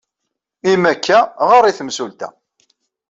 Imi 0.71 0.87
akka, 0.91 1.19
ɣer 1.49 1.63
i 1.65 1.71
temsulta. 1.77 2.29